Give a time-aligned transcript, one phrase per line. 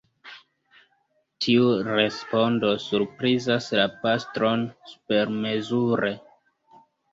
[1.45, 6.15] Tiu respondo surprizas la pastron supermezure.